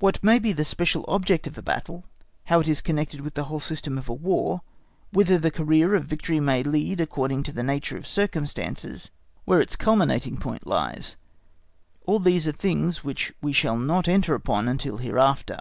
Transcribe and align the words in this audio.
What 0.00 0.24
may 0.24 0.40
be 0.40 0.50
the 0.52 0.64
special 0.64 1.04
object 1.06 1.46
of 1.46 1.56
a 1.56 1.62
battle, 1.62 2.02
how 2.46 2.58
it 2.58 2.66
is 2.66 2.80
connected 2.80 3.20
with 3.20 3.34
the 3.34 3.44
whole 3.44 3.60
system 3.60 3.96
of 3.96 4.08
a 4.08 4.12
War, 4.12 4.62
whither 5.12 5.38
the 5.38 5.52
career 5.52 5.94
of 5.94 6.04
victory 6.04 6.40
may 6.40 6.64
lead 6.64 7.00
according 7.00 7.44
to 7.44 7.52
the 7.52 7.62
nature 7.62 7.96
of 7.96 8.04
circumstances, 8.04 9.12
where 9.44 9.60
its 9.60 9.76
culminating 9.76 10.36
point 10.36 10.66
lies—all 10.66 12.18
these 12.18 12.48
are 12.48 12.50
things 12.50 13.04
which 13.04 13.32
we 13.40 13.52
shall 13.52 13.76
not 13.76 14.08
enter 14.08 14.34
upon 14.34 14.66
until 14.66 14.96
hereafter. 14.96 15.60